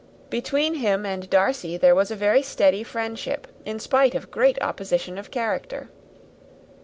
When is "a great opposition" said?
4.23-5.19